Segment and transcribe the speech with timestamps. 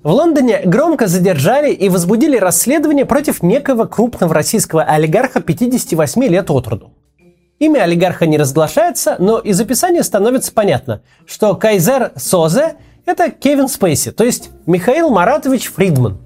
[0.00, 6.68] В Лондоне громко задержали и возбудили расследование против некого крупного российского олигарха 58 лет от
[6.68, 6.92] роду.
[7.58, 12.74] Имя олигарха не разглашается, но из описания становится понятно, что Кайзер Созе–
[13.06, 16.18] это Кевин Спейси, то есть Михаил Маратович Фридман.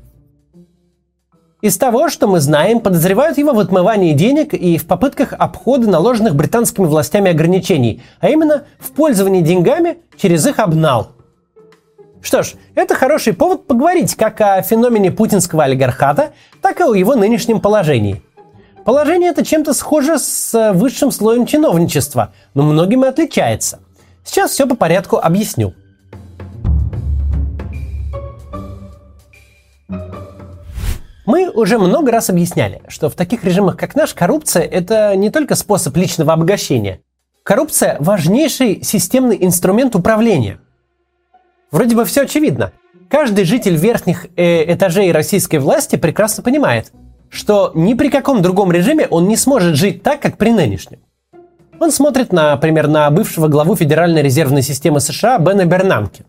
[1.62, 6.34] Из того, что мы знаем, подозревают его в отмывании денег и в попытках обхода наложенных
[6.36, 11.12] британскими властями ограничений, а именно в пользовании деньгами через их обнал–
[12.23, 17.17] что ж, это хороший повод поговорить как о феномене путинского олигархата, так и о его
[17.17, 18.22] нынешнем положении.
[18.85, 23.81] Положение это чем-то схоже с э, высшим слоем чиновничества, но многим и отличается.
[24.25, 25.75] Сейчас все по порядку объясню.
[31.25, 35.55] Мы уже много раз объясняли, что в таких режимах, как наш, коррупция– это не только
[35.55, 37.00] способ личного обогащения.
[37.45, 40.59] Коррупция– важнейший системный инструмент управления.
[41.72, 42.72] Вроде бы все очевидно.
[43.08, 46.92] Каждый житель верхних э, этажей российской власти прекрасно понимает,
[47.31, 51.00] что ни при каком другом режиме он не сможет жить так, как при нынешнем.
[51.81, 56.25] Он смотрит, например, на бывшего главу Федеральной резервной системы США Бена Бернанке.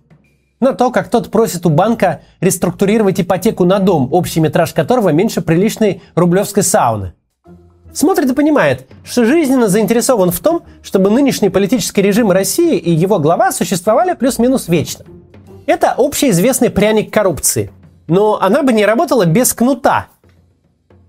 [0.61, 5.41] На то, как тот просит у банка реструктурировать ипотеку на дом, общий метраж которого меньше
[5.41, 7.13] приличной рублевской сауны.
[7.93, 13.19] Смотрит и понимает, что жизненно заинтересован в том, чтобы нынешний политический режим России и его
[13.19, 15.03] глава существовали плюс-минус вечно–
[15.65, 17.71] это общеизвестный пряник коррупции.
[18.07, 20.07] Но она бы не работала без кнута.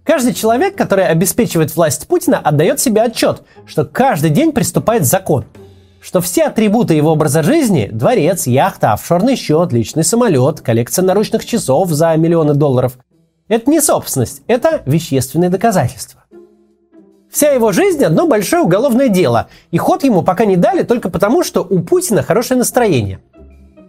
[0.05, 5.47] Каждый человек, который обеспечивает власть Путина, отдает себе отчет, что каждый день приступает закон.
[6.01, 11.89] Что все атрибуты его образа жизни– дворец, яхта, офшорный счет, личный самолет, коллекция наручных часов
[11.89, 12.99] за миллионы долларов–
[13.49, 16.25] это не собственность, это вещественные доказательства.
[17.31, 21.43] Вся его жизнь– одно большое уголовное дело, и ход ему пока не дали только потому,
[21.43, 23.21] что у Путина хорошее настроение–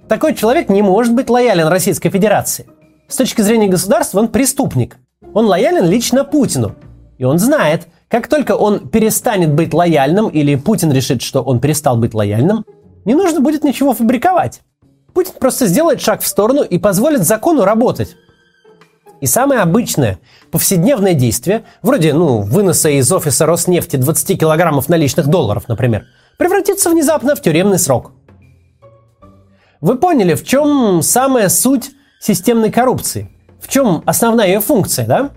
[0.07, 2.67] такой человек не может быть лоялен Российской Федерации.
[3.07, 4.97] С точки зрения государства он преступник.
[5.33, 6.75] Он лоялен лично Путину.
[7.17, 11.97] И он знает, как только он перестанет быть лояльным или Путин решит, что он перестал
[11.97, 12.65] быть лояльным,
[13.05, 14.61] не нужно будет ничего фабриковать.
[15.13, 18.15] Путин просто сделает шаг в сторону и позволит закону работать.
[19.21, 20.19] И самое обычное,
[20.51, 26.05] повседневное действие, вроде ну, выноса из офиса Роснефти 20 килограммов наличных долларов, например,
[26.37, 28.11] превратится внезапно в тюремный срок–
[29.85, 33.29] вы поняли, в чем самая суть системной коррупции?
[33.61, 35.29] В чем основная ее функция, да?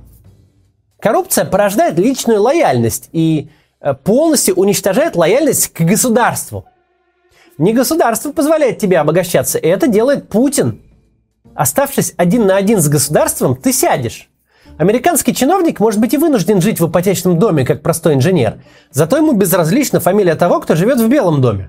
[1.00, 3.50] Коррупция порождает личную лояльность и
[3.82, 6.64] э, полностью уничтожает лояльность к государству.
[7.58, 10.80] Не государство позволяет тебе обогащаться, это делает Путин.
[11.54, 14.30] Оставшись один на один с государством, ты сядешь.
[14.78, 18.62] Американский чиновник может быть и вынужден жить в ипотечном доме, как простой инженер.
[18.92, 21.68] Зато ему безразлична фамилия того, кто живет в Белом доме.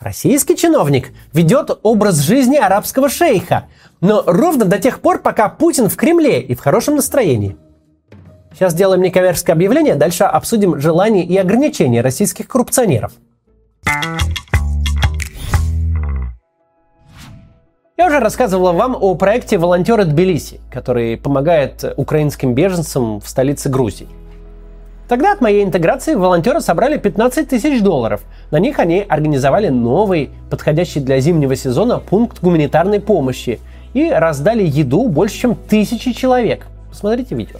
[0.00, 3.66] Российский чиновник ведет образ жизни арабского шейха,
[4.00, 7.56] но ровно до тех пор, пока Путин в Кремле и в хорошем настроении.
[8.54, 13.12] Сейчас сделаем некоммерческое объявление, дальше обсудим желания и ограничения российских коррупционеров.
[17.96, 24.06] Я уже рассказывала вам о проекте «Волонтеры Тбилиси», который помогает украинским беженцам в столице Грузии.
[25.08, 28.20] Тогда от моей интеграции волонтеры собрали 15 тысяч долларов.
[28.50, 33.58] На них они организовали новый, подходящий для зимнего сезона, пункт гуманитарной помощи
[33.94, 36.66] и раздали еду больше, чем тысячи человек.
[36.90, 37.56] Посмотрите видео.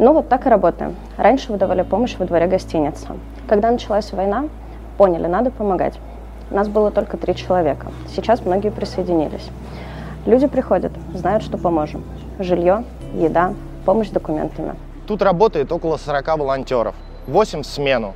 [0.00, 0.96] Ну вот так и работаем.
[1.16, 3.06] Раньше выдавали помощь во дворе гостиницы.
[3.46, 4.48] Когда началась война,
[4.96, 5.94] поняли, надо помогать.
[6.50, 7.92] Нас было только три человека.
[8.16, 9.48] Сейчас многие присоединились.
[10.26, 12.02] Люди приходят, знают, что поможем.
[12.40, 12.82] Жилье,
[13.14, 14.74] еда, помощь с документами–
[15.08, 16.94] Тут работает около 40 волонтеров,
[17.28, 18.14] 8 в смену.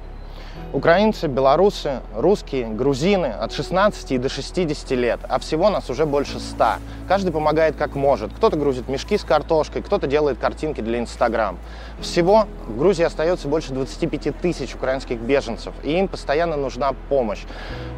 [0.75, 6.64] Украинцы, белорусы, русские, грузины от 16 до 60 лет, а всего нас уже больше 100.
[7.08, 8.30] Каждый помогает как может.
[8.34, 11.56] Кто-то грузит мешки с картошкой, кто-то делает картинки для Инстаграм.
[11.98, 17.41] Всего в Грузии остается больше 25 тысяч украинских беженцев, и им постоянно нужна помощь.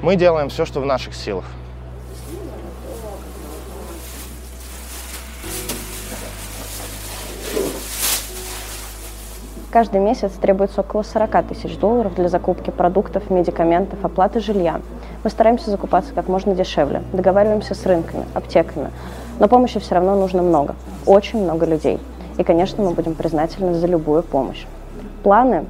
[0.03, 1.47] Мы делаем все, что в наших силах.
[9.75, 14.81] Каждый месяц требуется около 40 тысяч долларов для закупки продуктов, медикаментов, оплаты жилья.
[15.25, 18.93] Мы стараемся закупаться как можно дешевле, договариваемся с рынками, аптеками.
[19.41, 20.76] Но помощи все равно нужно много,
[21.06, 21.99] очень много людей.
[22.38, 24.65] И, конечно, мы будем признательны за любую помощь.
[25.25, 25.65] Планы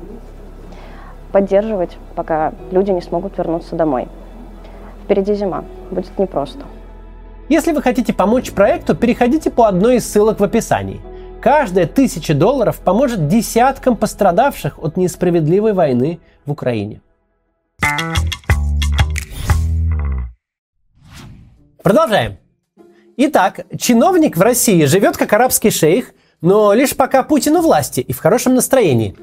[1.33, 4.09] поддерживать, пока люди не смогут вернуться домой.
[5.05, 6.67] Впереди зима, будет непросто.
[7.49, 11.01] Если вы хотите помочь проекту, переходите по одной из ссылок в описании–
[11.45, 17.03] Каждая тысяча долларов поможет десяткам пострадавших от несправедливой войны в Украине.
[21.83, 22.39] Продолжаем.
[23.19, 28.15] Итак, чиновник в России живет как арабский шейх, но лишь пока Путин у власти и
[28.15, 29.15] в хорошем настроении.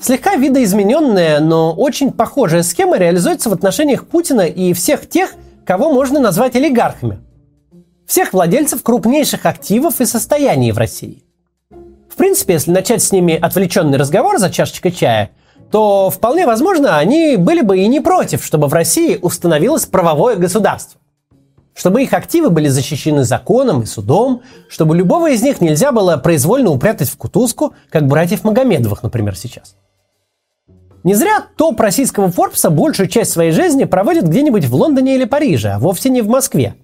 [0.00, 5.34] Слегка видоизмененная, но очень похожая схема реализуется в отношениях Путина и всех тех,
[5.66, 7.18] кого можно назвать олигархами.
[8.08, 11.22] Всех владельцев крупнейших активов и состояний в России.
[12.08, 15.30] В принципе, если начать с ними отвлеченный разговор за чашечкой чая,
[15.70, 20.98] то вполне возможно, они были бы и не против, чтобы в России установилось правовое государство
[21.74, 26.70] чтобы их активы были защищены законом и судом, чтобы любого из них нельзя было произвольно
[26.70, 29.76] упрятать в кутузку, как братьев Магомедовых, например, сейчас.
[31.04, 35.68] Не зря топ российского Форбса большую часть своей жизни проводит где-нибудь в Лондоне или Париже,
[35.68, 36.74] а вовсе не в Москве.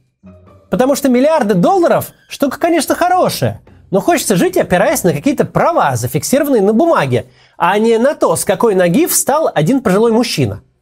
[0.71, 6.63] Потому что миллиарды долларов– штука, конечно, хорошая, но хочется жить, опираясь на какие-то права, зафиксированные
[6.63, 7.27] на бумаге,
[7.57, 10.63] а не на то, с какой ноги встал один пожилой мужчина–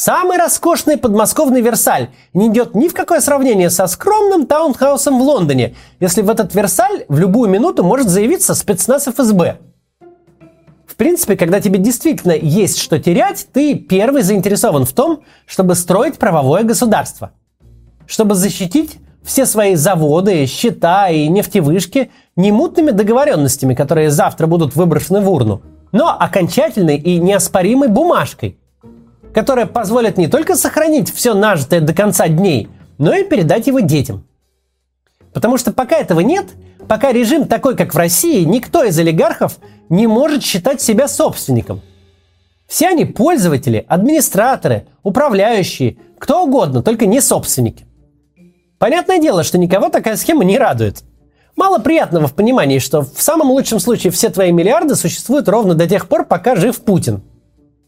[0.00, 5.74] Самый роскошный подмосковный Версаль не идет ни в какое сравнение со скромным таунхаусом в Лондоне,
[5.98, 9.58] если в этот Версаль в любую минуту может заявиться спецназ ФСБ.
[10.86, 16.16] В принципе, когда тебе действительно есть что терять, ты первый заинтересован в том, чтобы строить
[16.16, 17.32] правовое государство.
[18.08, 25.20] Чтобы защитить все свои заводы, счета и нефтевышки не мутными договоренностями, которые завтра будут выброшены
[25.20, 25.62] в урну,
[25.92, 28.58] но окончательной и неоспоримой бумажкой–
[29.32, 32.68] которая позволит не только сохранить все нажитое до конца дней,
[32.98, 34.24] но и передать его детям.
[35.32, 36.46] Потому что пока этого нет,
[36.88, 39.58] пока режим такой, как в России, никто из олигархов
[39.88, 41.82] не может считать себя собственником.
[42.66, 47.86] Все они пользователи, администраторы, управляющие, кто угодно, только не собственники.
[48.78, 51.02] Понятное дело, что никого такая схема не радует.
[51.56, 55.88] Мало приятного в понимании, что в самом лучшем случае все твои миллиарды существуют ровно до
[55.88, 57.22] тех пор, пока жив Путин.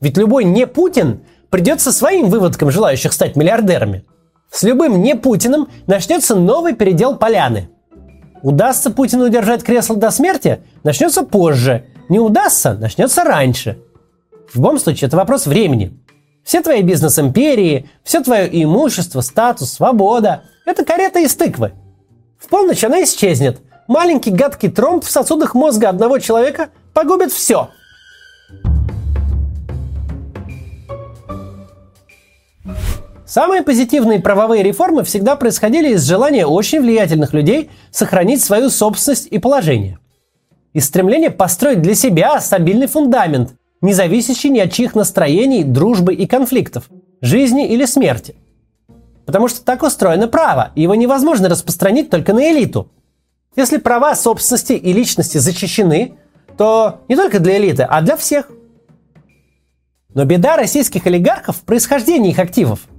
[0.00, 1.20] Ведь любой не Путин
[1.50, 4.04] придется своим выводкам желающих стать миллиардерами.
[4.50, 7.70] С любым не Путиным начнется новый передел поляны.
[8.42, 11.84] Удастся Путину удержать кресло до смерти, начнется позже.
[12.08, 13.78] Не удастся, начнется раньше.
[14.48, 15.96] В любом случае, это вопрос времени.
[16.42, 21.72] Все твои бизнес-империи, все твое имущество, статус, свобода– это карета из тыквы.
[22.38, 23.60] В полночь она исчезнет.
[23.88, 27.70] Маленький гадкий тромб в сосудах мозга одного человека погубит все–
[33.30, 39.38] Самые позитивные правовые реформы всегда происходили из желания очень влиятельных людей сохранить свою собственность и
[39.38, 40.00] положение.
[40.72, 43.52] Из стремления построить для себя стабильный фундамент,
[43.82, 46.90] не зависящий ни от чьих настроений, дружбы и конфликтов,
[47.20, 48.34] жизни или смерти.
[49.30, 52.90] Потому что так устроено право, и его невозможно распространить только на элиту.
[53.54, 56.14] Если права собственности и личности защищены,
[56.58, 58.50] то не только для элиты, а для всех.
[60.14, 62.80] Но беда российских олигархов в происхождении их активов–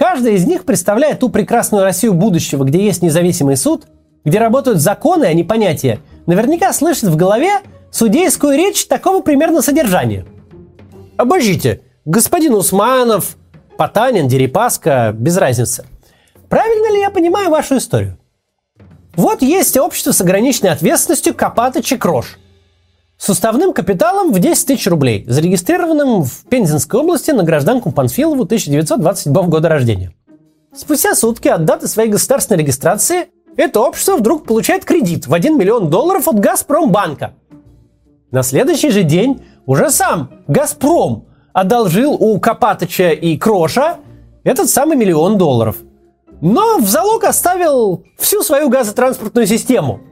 [0.00, 3.84] Каждый из них представляет ту прекрасную Россию будущего, где есть независимый суд,
[4.24, 10.24] где работают законы, а не понятия, наверняка слышит в голове судейскую речь такого примерно содержания.
[11.18, 13.36] Обождите, господин Усманов,
[13.80, 15.86] Потанин, Дерипаска, без разницы.
[16.50, 18.18] Правильно ли я понимаю вашу историю?
[19.16, 22.38] Вот есть общество с ограниченной ответственностью Копатыч и Крош–
[23.16, 29.32] с уставным капиталом в 10 тысяч рублей, зарегистрированным в Пензенской области на гражданку Панфилову 1927
[29.48, 30.12] года рождения.
[30.76, 35.88] Спустя сутки от даты своей государственной регистрации это общество вдруг получает кредит в 1 миллион
[35.88, 37.32] долларов от Газпромбанка.
[38.30, 43.96] На следующий же день уже сам Газпром одолжил у Копатыча и Кроша
[44.44, 45.76] этот самый миллион долларов.
[46.40, 50.00] Но в залог оставил всю свою газотранспортную систему–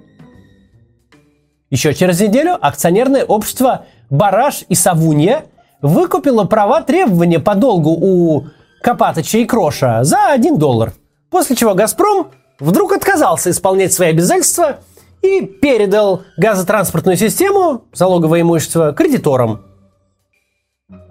[1.70, 5.44] еще через неделю акционерное общество «Бараш и Савунья»
[5.82, 8.46] выкупило права требования по долгу у
[8.82, 10.94] Копатыча и Кроша за 1 доллар.
[11.30, 14.78] После чего «Газпром» вдруг отказался исполнять свои обязательства
[15.20, 19.60] и передал газотранспортную систему, залоговое имущество, кредиторам.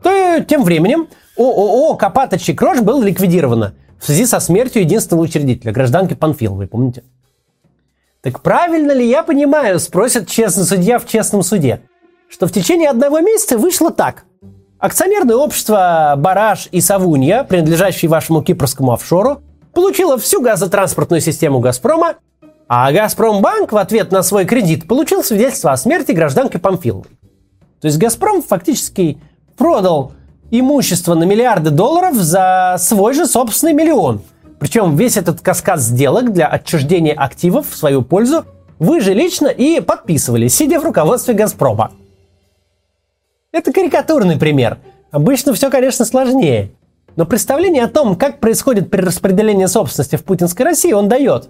[0.01, 1.07] То тем временем
[1.37, 7.03] ООО «Копатыч и Крош» было ликвидировано в связи со смертью единственного учредителя, гражданки Панфиловой, помните?
[8.21, 11.81] Так правильно ли я понимаю, спросит честный судья в честном суде,
[12.27, 14.25] что в течение одного месяца вышло так.
[14.79, 19.41] Акционерное общество «Бараш» и «Савунья», принадлежащие вашему кипрскому офшору,
[19.73, 22.15] получило всю газотранспортную систему «Газпрома»,
[22.67, 27.09] а «Газпромбанк» в ответ на свой кредит получил свидетельство о смерти гражданки Памфиловой.
[27.79, 29.19] То есть «Газпром» фактически
[29.57, 30.13] продал
[30.51, 34.21] имущество на миллиарды долларов за свой же собственный миллион–
[34.59, 38.45] причем весь этот каскад сделок для отчуждения активов в свою пользу
[38.79, 41.91] вы же лично и подписывали, сидя в руководстве «Газпрома».
[43.51, 44.79] Это карикатурный пример.
[45.11, 46.71] Обычно все, конечно, сложнее.
[47.15, 51.49] Но представление о том, как происходит перераспределение собственности в путинской России, он дает.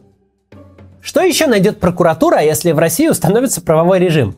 [1.01, 4.35] Что еще найдет прокуратура, если в России установится правовой режим?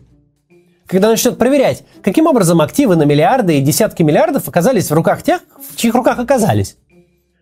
[0.89, 5.41] Когда начнет проверять, каким образом активы на миллиарды и десятки миллиардов оказались в руках тех,
[5.69, 6.77] в чьих руках оказались.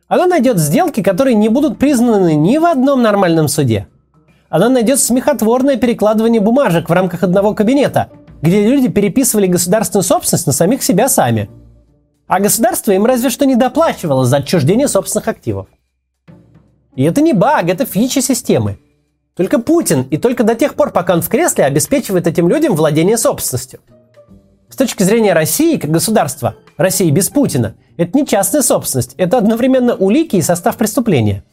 [0.10, 3.88] Она найдет сделки, которые не будут признаны ни в одном нормальном суде.
[4.50, 8.10] Она найдет смехотворное перекладывание бумажек в рамках одного кабинета,
[8.42, 11.50] где люди переписывали государственную собственность на самих себя сами.
[12.28, 15.68] А государство им разве что не доплачивало за отчуждение собственных активов.
[16.98, 18.78] И это не баг, это фича системы.
[19.38, 23.18] Только Путин и только до тех пор, пока он в кресле, обеспечивает этим людям владение
[23.18, 23.80] собственностью.
[24.68, 29.96] С точки зрения России как государства, России без Путина, это не частная собственность, это одновременно
[29.96, 31.44] улики и состав преступления.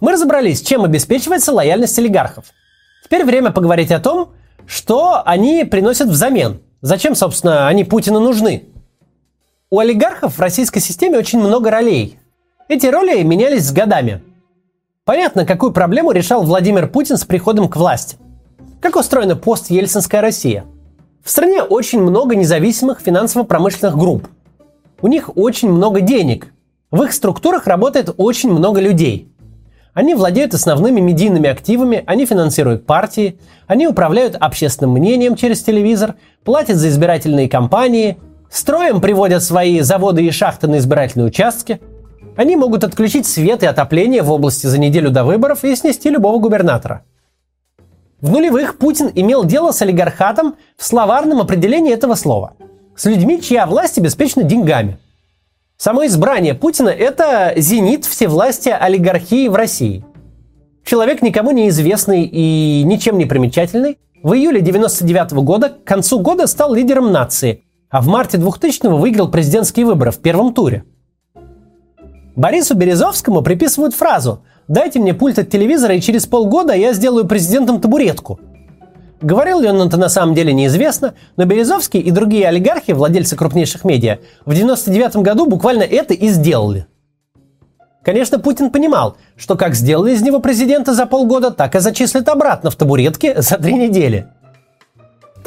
[0.00, 2.46] Мы разобрались, чем обеспечивается лояльность олигархов.
[3.04, 4.32] Теперь время поговорить о том,
[4.66, 6.62] что они приносят взамен.
[6.80, 8.68] Зачем, собственно, они Путину нужны?
[9.70, 12.18] У олигархов в российской системе очень много ролей.
[12.68, 14.22] Эти роли менялись с годами.
[15.04, 18.16] Понятно, какую проблему решал Владимир Путин с приходом к власти.
[18.80, 20.64] Как устроена пост-ельцинская Россия?
[21.22, 24.28] В стране очень много независимых финансово-промышленных групп.
[25.02, 26.50] У них очень много денег.
[26.90, 29.30] В их структурах работает очень много людей.
[29.92, 36.76] Они владеют основными медийными активами, они финансируют партии, они управляют общественным мнением через телевизор, платят
[36.76, 38.16] за избирательные кампании,
[38.50, 41.80] Строем приводят свои заводы и шахты на избирательные участки.
[42.36, 46.38] Они могут отключить свет и отопление в области за неделю до выборов и снести любого
[46.38, 47.04] губернатора.
[48.20, 52.54] В нулевых Путин имел дело с олигархатом в словарном определении этого слова.
[52.96, 54.98] С людьми, чья власть обеспечена деньгами.
[55.76, 60.04] Само избрание Путина– это зенит всевластия олигархии в России.
[60.84, 66.74] Человек никому неизвестный и ничем не примечательный в июле 99 года к концу года стал
[66.74, 70.84] лидером нации– а в марте 2000-го выиграл президентские выборы в первом туре.
[72.36, 77.80] Борису Березовскому приписывают фразу «Дайте мне пульт от телевизора, и через полгода я сделаю президентом
[77.80, 78.38] табуретку».
[79.20, 83.84] Говорил ли он это на самом деле неизвестно, но Березовский и другие олигархи, владельцы крупнейших
[83.84, 86.86] медиа, в 99 году буквально это и сделали.
[88.04, 92.70] Конечно, Путин понимал, что как сделали из него президента за полгода, так и зачислят обратно
[92.70, 94.28] в табуретке за три недели–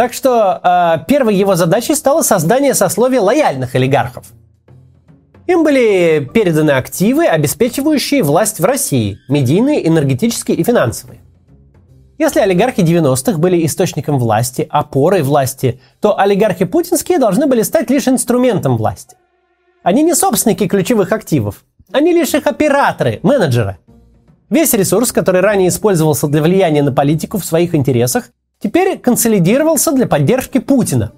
[0.01, 4.25] так что э, первой его задачей стало создание сословия лояльных олигархов.
[5.45, 11.19] Им были переданы активы, обеспечивающие власть в России– медийные, энергетические и финансовые.
[12.17, 18.07] Если олигархи 90-х были источником власти, опорой власти, то олигархи путинские должны были стать лишь
[18.07, 19.17] инструментом власти.
[19.83, 23.77] Они не собственники ключевых активов, они лишь их операторы, менеджеры.
[24.49, 28.31] Весь ресурс, который ранее использовался для влияния на политику в своих интересах,
[28.61, 31.11] теперь консолидировался для поддержки Путина.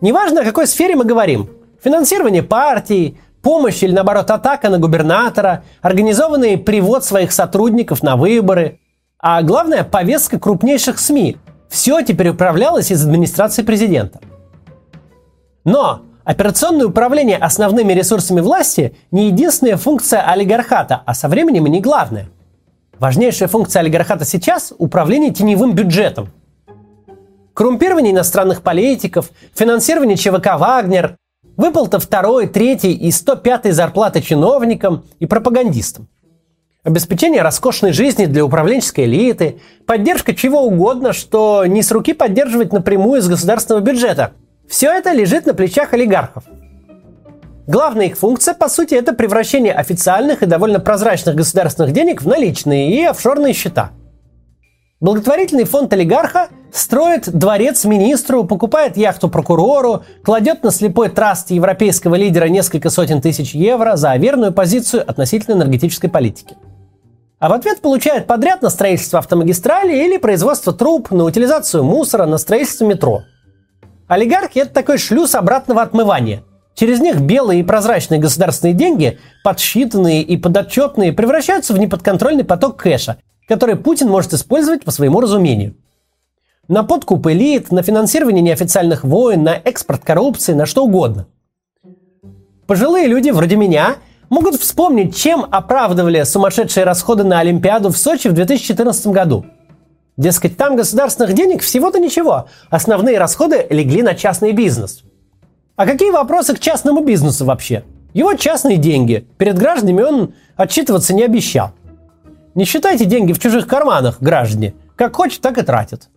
[0.00, 1.50] Неважно, о какой сфере мы говорим.
[1.82, 8.80] Финансирование партий, помощь или наоборот атака на губернатора, организованный привод своих сотрудников на выборы,
[9.18, 11.38] а главное повестка крупнейших СМИ.
[11.68, 14.20] Все теперь управлялось из администрации президента.
[15.64, 21.80] Но операционное управление основными ресурсами власти не единственная функция олигархата, а со временем и не
[21.80, 22.28] главная.
[22.98, 26.28] Важнейшая функция олигархата сейчас– управление теневым бюджетом–
[27.60, 31.18] коррумпирование иностранных политиков, финансирование ЧВК «Вагнер»,
[31.58, 36.08] выплата второй, третьей и 105 зарплаты чиновникам и пропагандистам.
[36.84, 43.20] Обеспечение роскошной жизни для управленческой элиты, поддержка чего угодно, что не с руки поддерживать напрямую
[43.20, 44.32] из государственного бюджета.
[44.66, 46.44] Все это лежит на плечах олигархов.
[47.66, 52.90] Главная их функция, по сути, это превращение официальных и довольно прозрачных государственных денег в наличные
[52.90, 53.90] и офшорные счета–
[55.00, 62.46] Благотворительный фонд олигарха строит дворец министру, покупает яхту прокурору, кладет на слепой траст европейского лидера
[62.46, 66.54] несколько сотен тысяч евро за верную позицию относительно энергетической политики.
[67.38, 72.36] А в ответ получает подряд на строительство автомагистрали или производство труб, на утилизацию мусора, на
[72.36, 73.22] строительство метро.
[74.06, 76.44] Олигархи– это такой шлюз обратного отмывания.
[76.74, 83.16] Через них белые и прозрачные государственные деньги, подсчитанные и подотчетные, превращаются в неподконтрольный поток кэша,
[83.50, 85.74] который Путин может использовать по своему разумению.
[86.68, 91.26] На подкуп элит, на финансирование неофициальных войн, на экспорт коррупции, на что угодно.
[92.68, 93.96] Пожилые люди вроде меня
[94.28, 99.44] могут вспомнить, чем оправдывали сумасшедшие расходы на Олимпиаду в Сочи в 2014 году.
[100.16, 102.46] Дескать, там государственных денег всего-то ничего.
[102.68, 105.02] Основные расходы легли на частный бизнес.
[105.74, 107.82] А какие вопросы к частному бизнесу вообще?
[108.14, 109.26] Его частные деньги.
[109.38, 111.72] Перед гражданами он отчитываться не обещал.
[112.54, 114.74] Не считайте деньги в чужих карманах, граждане.
[114.96, 116.08] Как хочет, так и тратит.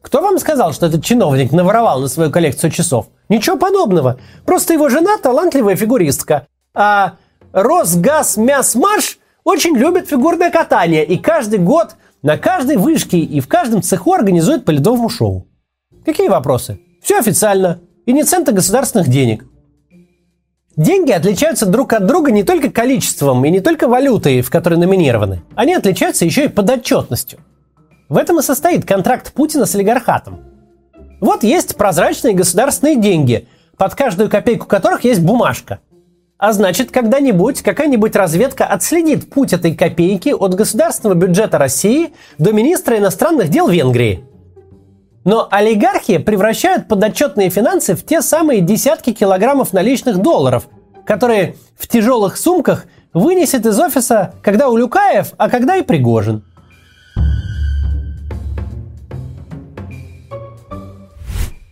[0.00, 3.06] Кто вам сказал, что этот чиновник наворовал на свою коллекцию часов?
[3.28, 4.18] Ничего подобного.
[4.44, 6.46] Просто его жена талантливая фигуристка.
[6.74, 7.14] А
[7.52, 14.12] Росгазмясмаш очень любит фигурное катание и каждый год на каждой вышке и в каждом цеху
[14.12, 15.46] организует по ледовому шоу.
[16.04, 16.80] Какие вопросы?
[17.02, 17.80] Все официально.
[18.06, 19.44] И не цента государственных денег.
[20.76, 25.42] Деньги отличаются друг от друга не только количеством и не только валютой, в которой номинированы.
[25.54, 27.40] Они отличаются еще и подотчетностью.
[28.08, 30.40] В этом и состоит контракт Путина с олигархатом.
[31.20, 35.80] Вот есть прозрачные государственные деньги, под каждую копейку которых есть бумажка.
[36.38, 42.98] А значит, когда-нибудь какая-нибудь разведка отследит путь этой копейки от государственного бюджета России до министра
[42.98, 44.24] иностранных дел Венгрии.
[45.24, 50.68] Но олигархи превращают подотчетные финансы в те самые десятки килограммов наличных долларов,
[51.06, 56.44] которые в тяжелых сумках вынесет из офиса когда Улюкаев, а когда и Пригожин.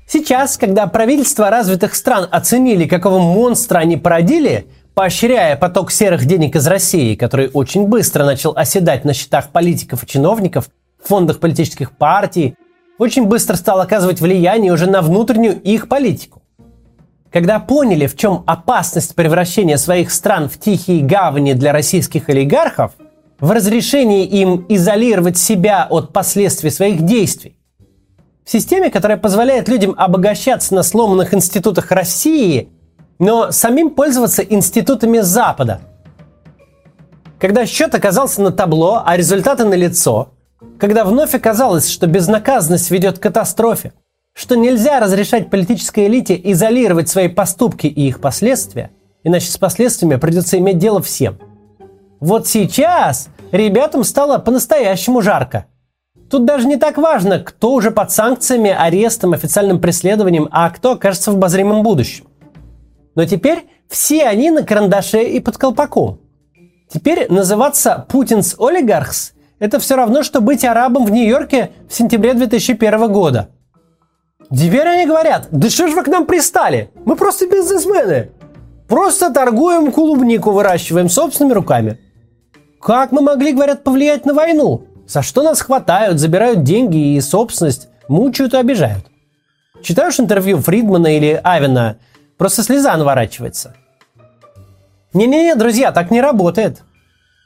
[0.07, 6.67] Сейчас, когда правительства развитых стран оценили, какого монстра они породили, поощряя поток серых денег из
[6.67, 10.69] России, который очень быстро начал оседать на счетах политиков и чиновников,
[11.03, 12.57] в фондах политических партий,
[13.01, 16.43] очень быстро стал оказывать влияние уже на внутреннюю их политику.
[17.33, 22.93] Когда поняли, в чем опасность превращения своих стран в тихие гавани для российских олигархов,
[23.39, 27.57] в разрешении им изолировать себя от последствий своих действий,
[28.45, 32.69] в системе, которая позволяет людям обогащаться на сломанных институтах России,
[33.19, 35.81] но самим пользоваться институтами Запада.
[37.39, 40.35] Когда счет оказался на табло, а результаты на лицо,
[40.81, 43.93] когда вновь оказалось, что безнаказанность ведет к катастрофе,
[44.33, 48.91] что нельзя разрешать политической элите изолировать свои поступки и их последствия,
[49.23, 51.39] иначе с последствиями придется иметь дело всем.
[52.19, 55.67] Вот сейчас ребятам стало по-настоящему жарко.
[56.31, 61.33] Тут даже не так важно, кто уже под санкциями, арестом, официальным преследованием, а кто окажется
[61.33, 62.27] в обозримом будущем.
[63.17, 66.21] Но теперь все они на карандаше и под колпаком.
[66.89, 73.13] Теперь называться «Путинс олигархс» Это все равно, что быть арабом в Нью-Йорке в сентябре 2001
[73.13, 73.51] года.
[74.51, 76.91] Теперь они говорят, да что ж вы к нам пристали?
[77.05, 78.31] Мы просто бизнесмены.
[78.89, 82.01] Просто торгуем клубнику, выращиваем собственными руками.
[82.81, 84.87] Как мы могли, говорят, повлиять на войну?
[85.07, 89.05] За что нас хватают, забирают деньги и собственность, мучают и обижают?
[89.83, 91.99] Читаешь интервью Фридмана или Авина,
[92.39, 93.75] просто слеза наворачивается.
[95.13, 96.83] Не-не-не, друзья, так не работает.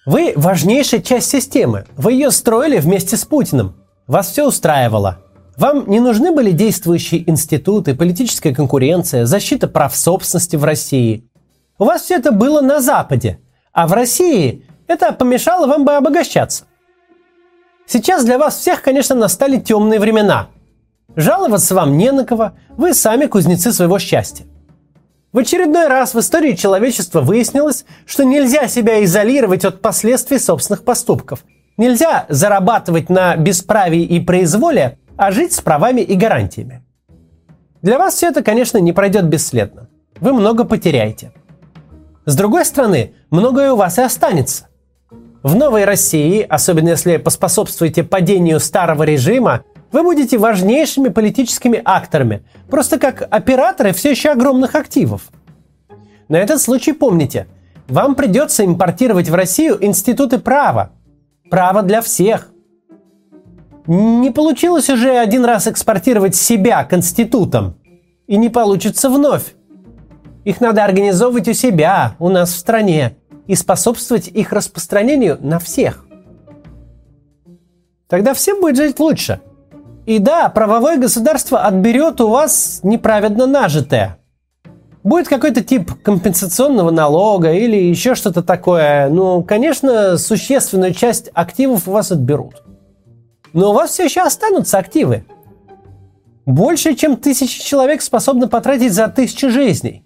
[0.07, 1.87] Вы важнейшая часть системы.
[1.97, 3.75] Вы ее строили вместе с Путиным.
[4.07, 5.21] Вас все устраивало.
[5.57, 11.27] Вам не нужны были действующие институты, политическая конкуренция, защита прав собственности в России.
[11.79, 13.38] У вас все это было на Западе,
[13.73, 16.64] а в России это помешало вам бы обогащаться.
[17.87, 20.49] Сейчас для вас всех, конечно, настали темные времена.
[21.17, 24.45] Жаловаться вам не на кого, вы сами кузнецы своего счастья.
[25.35, 31.44] В очередной раз в истории человечества выяснилось, что нельзя себя изолировать от последствий собственных поступков.
[31.77, 36.85] Нельзя зарабатывать на бесправии и произволе, а жить с правами и гарантиями.
[37.83, 39.88] Для вас все это, конечно, не пройдет бесследно.
[40.20, 41.33] Вы много потеряете.
[42.27, 44.68] С другой стороны, многое у вас и останется.
[45.42, 52.98] В новой России, особенно если поспособствуете падению старого режима, вы будете важнейшими политическими акторами, просто
[52.98, 55.30] как операторы все еще огромных активов.
[56.28, 57.46] На этот случай помните,
[57.87, 60.90] вам придется импортировать в Россию институты права.
[61.48, 62.50] Право для всех.
[63.87, 67.76] Не получилось уже один раз экспортировать себя к институтам.
[68.26, 69.54] И не получится вновь.
[70.44, 76.04] Их надо организовывать у себя, у нас в стране, и способствовать их распространению на всех.
[78.09, 79.40] Тогда всем будет жить лучше–
[80.07, 84.19] и да, правовое государство отберет у вас неправедно нажитое.
[85.03, 89.09] Будет какой-то тип компенсационного налога или еще что-то такое.
[89.09, 92.62] Ну, конечно, существенную часть активов у вас отберут.
[93.53, 95.25] Но у вас все еще останутся активы.
[96.47, 100.05] Больше, чем тысячи человек способны потратить за тысячи жизней.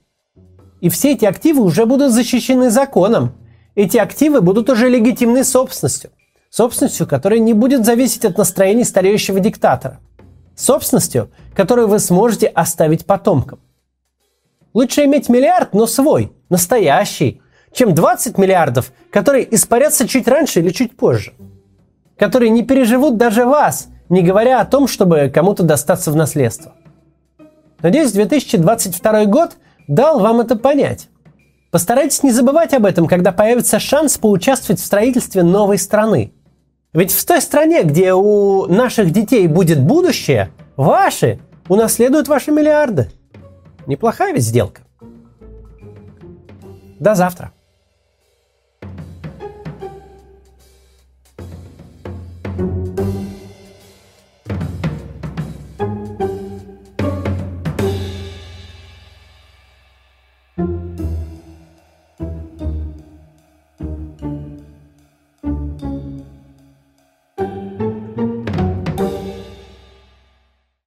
[0.81, 3.33] И все эти активы уже будут защищены законом.
[3.75, 6.11] Эти активы будут уже легитимной собственностью.
[6.51, 10.01] Собственностью, которая не будет зависеть от настроений стареющего диктатора.
[10.57, 13.61] Собственностью, которую вы сможете оставить потомкам.
[14.73, 20.97] Лучше иметь миллиард, но свой, настоящий, чем 20 миллиардов, которые испарятся чуть раньше или чуть
[20.97, 21.35] позже.
[22.17, 26.73] Которые не переживут даже вас, не говоря о том, чтобы кому-то достаться в наследство.
[27.83, 29.57] Надеюсь, 2022 год
[29.87, 31.09] дал вам это понять.
[31.71, 36.33] Постарайтесь не забывать об этом, когда появится шанс поучаствовать в строительстве новой страны–
[36.99, 43.09] ведь в той стране, где у наших детей будет будущее, ваши унаследуют ваши миллиарды.
[43.87, 44.83] Неплохая ведь сделка.
[46.99, 47.53] До завтра.